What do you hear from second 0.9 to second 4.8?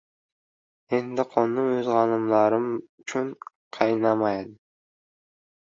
Endi qonim o‘z g‘animlarim uchun qaynamadi.